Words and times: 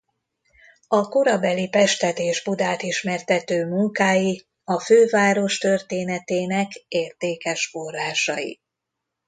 A 0.87 1.01
korabeli 1.09 1.69
Pestet 1.69 2.19
és 2.19 2.43
Budát 2.43 2.81
ismertető 2.81 3.65
munkái 3.65 4.45
a 4.63 4.79
főváros 4.79 5.57
történetének 5.57 6.67
értékes 6.87 7.67
forrásai. 7.67 8.59